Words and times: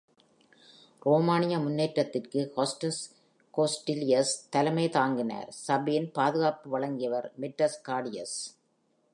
ரோமானிய 1.05 1.55
முன்னேற்றத்திற்கு 1.59 2.39
ஹோஸ்டஸ் 2.55 3.01
ஹோஸ்டிலியஸ் 3.53 4.33
தலைமை 4.49 4.87
தாங்கினார் 4.97 5.51
சபீன் 5.67 6.09
பாதுகாப்பு 6.11 6.69
வழங்கியவர் 6.69 7.29
மெட்டஸ் 7.41 7.79
கர்டியஸ். 7.89 8.37